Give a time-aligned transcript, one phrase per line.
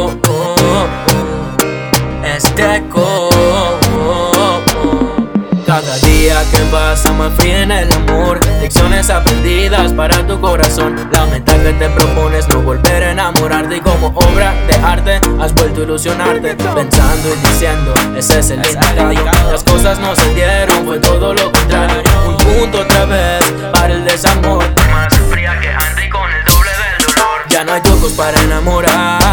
[0.00, 0.86] Oh, oh, oh,
[2.24, 2.84] este.
[5.66, 8.38] Cada día que pasa más fría en el amor.
[8.60, 10.94] Lecciones aprendidas para tu corazón.
[11.10, 13.78] La meta que te propones no volver a enamorarte.
[13.78, 16.54] Y como obra de arte, has vuelto a ilusionarte.
[16.54, 19.50] Pensando y diciendo, ese es el indicado.
[19.50, 22.02] Las cosas no se dieron, fue todo lo contrario.
[22.28, 23.42] Un punto otra vez
[23.72, 24.64] para el desamor.
[24.92, 27.48] Más fría que antes y con el doble del dolor.
[27.48, 29.27] Ya no hay trucos para enamorar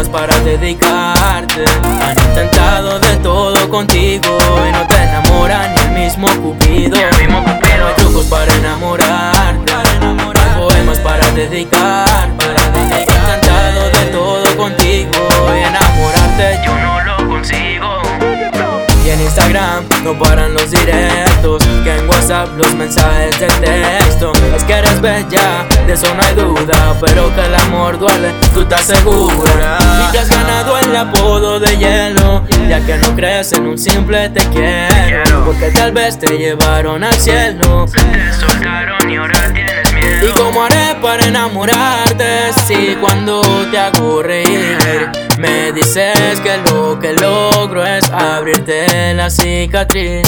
[0.00, 1.64] poemas para dedicarte.
[2.00, 5.79] Han intentado de todo contigo y no te enamora
[20.02, 21.62] no paran los directos.
[21.84, 24.32] Que en WhatsApp los mensajes de texto.
[24.54, 26.94] Es que eres bella, de eso no hay duda.
[27.00, 29.78] Pero que el amor duele, tú estás segura.
[30.08, 32.44] Y te has ganado el apodo de hielo.
[32.68, 35.44] Ya que no crees en un simple te quiero.
[35.44, 37.86] Porque tal vez te llevaron al cielo.
[37.86, 40.28] Te soltaron y ahora tienes miedo.
[40.28, 44.59] ¿Y cómo haré para enamorarte si cuando te hago reír
[45.72, 50.26] me dices que lo que logro es abrirte la cicatriz?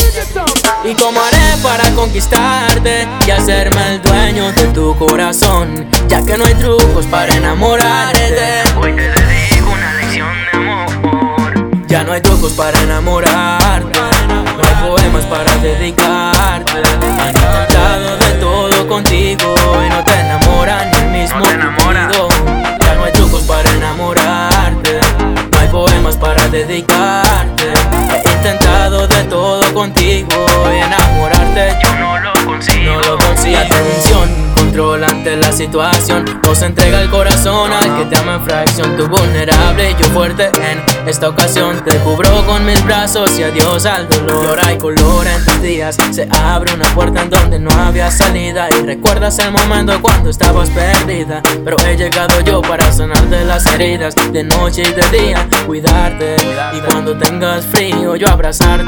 [0.85, 5.89] ¿Y cómo haré para conquistarte y hacerme el dueño de tu corazón?
[6.09, 8.63] Ya que no hay trucos para enamorarte.
[8.81, 11.87] Hoy te dedico una lección de amor.
[11.89, 16.73] Ya no hay trucos para enamorarte, no hay poemas para dedicarte.
[16.73, 19.55] Han intentado de todo contigo
[26.53, 27.62] poemas
[35.67, 36.25] situación.
[36.43, 38.97] No se entrega el corazón al que te ama en fracción.
[38.97, 41.85] Tú vulnerable y yo fuerte en esta ocasión.
[41.85, 44.45] Te cubro con mis brazos y adiós al dolor.
[44.45, 45.97] Llora y color en tus días.
[46.11, 48.69] Se abre una puerta en donde no había salida.
[48.77, 51.41] Y recuerdas el momento cuando estabas perdida.
[51.65, 54.17] Pero he llegado yo para sanarte las heridas.
[54.33, 56.37] De noche y de día, cuidarte.
[56.77, 58.85] Y cuando tengas frío, yo abrazarte.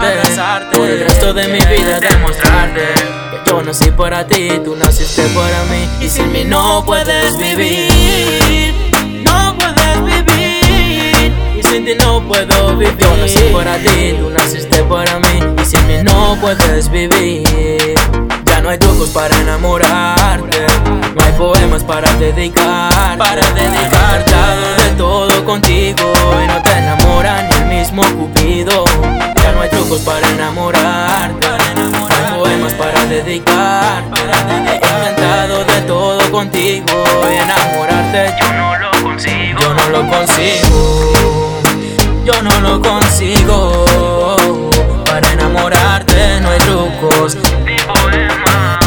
[0.77, 3.15] Por el resto de mi vida, demostrarte.
[3.31, 8.75] Que yo nací para ti, tú naciste para mí Y sin mí no puedes vivir
[9.23, 11.33] No puedes vivir.
[11.59, 12.97] Y sin ti no puedo vivir.
[12.99, 15.63] Yo nací para ti, tú naciste para mí.
[15.63, 17.95] Y sin mí no puedes vivir.
[18.47, 20.67] Ya no hay trucos para enamorarte.
[21.15, 26.13] No hay poemas para dedicar Para dedicar de todo contigo.
[26.43, 28.87] Y no te enamora ni el mismo Cupido.
[29.43, 31.47] Ya no hay trucos para enamorarte.
[31.91, 34.84] No hay poemas para dedicar He intentado de todo
[36.45, 39.61] contigo enamorarte Yo no lo consigo.
[39.61, 41.53] yo no lo consigo,
[42.25, 43.85] yo no lo consigo.
[45.07, 47.37] Para enamorarte no hay trucos.
[47.65, 48.79] Mi poema.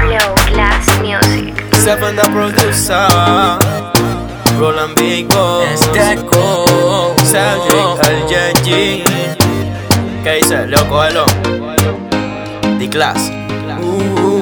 [0.00, 1.54] Flow Class Music.
[1.76, 3.08] Seven the producer
[4.58, 4.94] Roland
[5.28, 7.98] Boss Esteco, Cedric
[8.28, 8.68] LJG
[10.22, 10.66] ¿Qué dice?
[10.68, 11.24] Leo Coelho
[12.78, 13.30] The Class
[13.84, 14.41] Uh,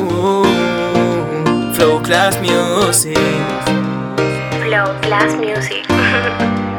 [1.81, 3.17] Flow Class Music
[4.61, 5.87] Flow Class Music.